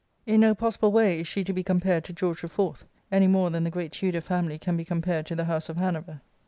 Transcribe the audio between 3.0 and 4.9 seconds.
any more than the great Tudor family can be